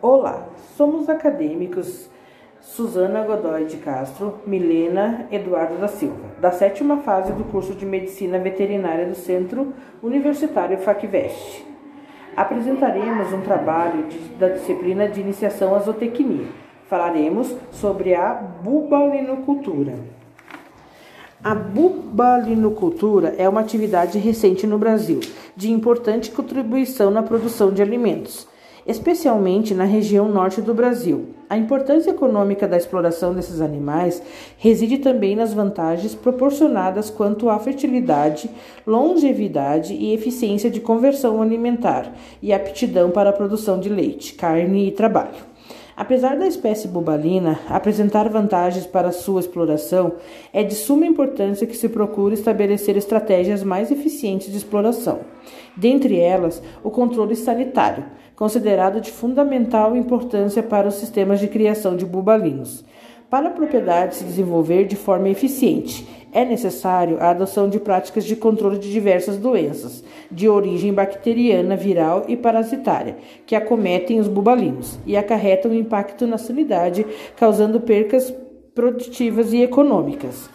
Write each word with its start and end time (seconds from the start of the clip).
Olá, 0.00 0.46
somos 0.76 1.08
acadêmicos 1.08 2.08
Suzana 2.60 3.24
Godoy 3.24 3.64
de 3.64 3.78
Castro, 3.78 4.38
Milena 4.46 5.26
Eduardo 5.28 5.76
da 5.76 5.88
Silva, 5.88 6.36
da 6.40 6.52
sétima 6.52 6.98
fase 6.98 7.32
do 7.32 7.42
curso 7.42 7.74
de 7.74 7.84
Medicina 7.84 8.38
Veterinária 8.38 9.06
do 9.06 9.16
Centro 9.16 9.74
Universitário 10.00 10.78
FACVEST. 10.78 11.66
Apresentaremos 12.36 13.32
um 13.32 13.40
trabalho 13.40 14.04
de, 14.04 14.18
da 14.36 14.50
disciplina 14.50 15.08
de 15.08 15.20
iniciação 15.20 15.74
à 15.74 15.80
zootecnia. 15.80 16.46
Falaremos 16.86 17.52
sobre 17.72 18.14
a 18.14 18.34
bubalinocultura. 18.34 19.94
A 21.42 21.56
bubalinocultura 21.56 23.34
é 23.36 23.48
uma 23.48 23.62
atividade 23.62 24.16
recente 24.16 24.64
no 24.64 24.78
Brasil, 24.78 25.18
de 25.56 25.72
importante 25.72 26.30
contribuição 26.30 27.10
na 27.10 27.24
produção 27.24 27.72
de 27.72 27.82
alimentos 27.82 28.46
especialmente 28.88 29.74
na 29.74 29.84
região 29.84 30.28
norte 30.28 30.62
do 30.62 30.72
Brasil. 30.72 31.26
A 31.50 31.58
importância 31.58 32.10
econômica 32.10 32.66
da 32.66 32.76
exploração 32.76 33.34
desses 33.34 33.60
animais 33.60 34.22
reside 34.56 34.98
também 34.98 35.36
nas 35.36 35.52
vantagens 35.52 36.14
proporcionadas 36.14 37.10
quanto 37.10 37.50
à 37.50 37.58
fertilidade, 37.58 38.50
longevidade 38.86 39.92
e 39.92 40.14
eficiência 40.14 40.70
de 40.70 40.80
conversão 40.80 41.42
alimentar 41.42 42.12
e 42.42 42.52
aptidão 42.52 43.10
para 43.10 43.30
a 43.30 43.32
produção 43.32 43.78
de 43.78 43.90
leite, 43.90 44.32
carne 44.32 44.88
e 44.88 44.92
trabalho. 44.92 45.57
Apesar 45.98 46.38
da 46.38 46.46
espécie 46.46 46.86
bubalina 46.86 47.58
apresentar 47.68 48.28
vantagens 48.28 48.86
para 48.86 49.10
sua 49.10 49.40
exploração, 49.40 50.12
é 50.52 50.62
de 50.62 50.76
suma 50.76 51.04
importância 51.04 51.66
que 51.66 51.76
se 51.76 51.88
procure 51.88 52.34
estabelecer 52.34 52.96
estratégias 52.96 53.64
mais 53.64 53.90
eficientes 53.90 54.48
de 54.48 54.56
exploração. 54.56 55.18
Dentre 55.76 56.16
elas, 56.20 56.62
o 56.84 56.90
controle 56.92 57.34
sanitário, 57.34 58.04
considerado 58.36 59.00
de 59.00 59.10
fundamental 59.10 59.96
importância 59.96 60.62
para 60.62 60.86
os 60.86 60.94
sistemas 60.94 61.40
de 61.40 61.48
criação 61.48 61.96
de 61.96 62.06
bubalinos. 62.06 62.84
Para 63.30 63.48
a 63.48 63.52
propriedade 63.52 64.14
se 64.14 64.24
desenvolver 64.24 64.86
de 64.86 64.96
forma 64.96 65.28
eficiente, 65.28 66.08
é 66.32 66.46
necessário 66.46 67.18
a 67.20 67.28
adoção 67.28 67.68
de 67.68 67.78
práticas 67.78 68.24
de 68.24 68.34
controle 68.34 68.78
de 68.78 68.90
diversas 68.90 69.36
doenças, 69.36 70.02
de 70.30 70.48
origem 70.48 70.94
bacteriana, 70.94 71.76
viral 71.76 72.24
e 72.26 72.38
parasitária, 72.38 73.18
que 73.44 73.54
acometem 73.54 74.18
os 74.18 74.28
bubalinos 74.28 74.98
e 75.04 75.14
acarretam 75.14 75.74
impacto 75.74 76.26
na 76.26 76.38
sanidade, 76.38 77.04
causando 77.36 77.80
percas 77.80 78.32
produtivas 78.74 79.52
e 79.52 79.60
econômicas. 79.60 80.48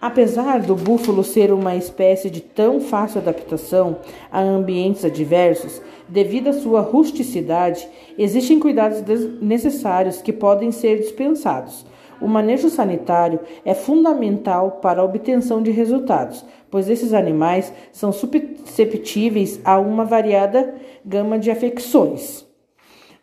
Apesar 0.00 0.60
do 0.60 0.76
búfalo 0.76 1.24
ser 1.24 1.52
uma 1.52 1.74
espécie 1.74 2.30
de 2.30 2.40
tão 2.40 2.78
fácil 2.80 3.20
adaptação 3.22 3.96
a 4.30 4.40
ambientes 4.40 5.04
adversos, 5.04 5.82
devido 6.08 6.48
à 6.48 6.52
sua 6.52 6.80
rusticidade, 6.80 7.88
existem 8.16 8.60
cuidados 8.60 9.02
necessários 9.40 10.22
que 10.22 10.32
podem 10.32 10.70
ser 10.70 10.98
dispensados. 10.98 11.84
O 12.20 12.28
manejo 12.28 12.68
sanitário 12.68 13.40
é 13.64 13.74
fundamental 13.74 14.72
para 14.82 15.00
a 15.00 15.04
obtenção 15.04 15.62
de 15.62 15.70
resultados, 15.70 16.44
pois 16.70 16.88
esses 16.88 17.12
animais 17.12 17.72
são 17.92 18.12
susceptíveis 18.12 19.60
a 19.64 19.78
uma 19.78 20.04
variada 20.04 20.74
gama 21.04 21.38
de 21.38 21.50
afecções. 21.50 22.46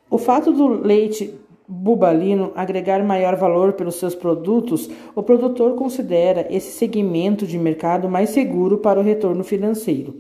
O 0.10 0.18
fato 0.18 0.52
do 0.52 0.68
leite 0.68 1.34
bubalino 1.72 2.52
agregar 2.54 3.02
maior 3.02 3.38
valor 3.38 3.74
pelos 3.74 3.96
seus 3.96 4.14
produtos, 4.14 4.90
o 5.16 5.24
produtor 5.24 5.76
considera 5.76 6.46
esse 6.50 6.72
segmento 6.72 7.48
de 7.48 7.58
mercado 7.58 8.10
mais 8.10 8.32
seguro 8.32 8.80
para 8.80 9.00
o 9.00 9.04
retorno 9.04 9.42
financeiro. 9.42 10.16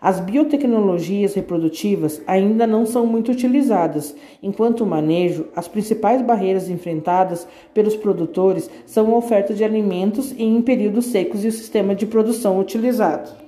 As 0.00 0.18
biotecnologias 0.18 1.34
reprodutivas 1.34 2.20
ainda 2.26 2.66
não 2.66 2.84
são 2.84 3.06
muito 3.06 3.30
utilizadas, 3.30 4.16
enquanto 4.42 4.80
o 4.80 4.86
manejo, 4.86 5.46
as 5.54 5.68
principais 5.68 6.20
barreiras 6.22 6.68
enfrentadas 6.68 7.46
pelos 7.72 7.94
produtores 7.94 8.68
são 8.84 9.14
a 9.14 9.16
oferta 9.16 9.54
de 9.54 9.62
alimentos 9.62 10.34
em 10.36 10.60
períodos 10.60 11.06
secos 11.06 11.44
e 11.44 11.48
o 11.48 11.52
sistema 11.52 11.94
de 11.94 12.04
produção 12.04 12.58
utilizado. 12.58 13.45